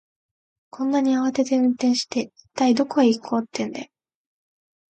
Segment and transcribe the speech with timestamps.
[0.73, 3.87] そんなに慌てて運転して、一体どこへ行こうってんだよ。